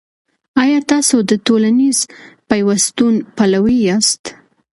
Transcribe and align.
آيا 0.63 0.79
تاسو 0.91 1.15
د 1.29 1.31
ټولنيز 1.47 1.97
پيوستون 2.49 3.13
پلوي 3.35 3.77
ياست؟ 3.89 4.23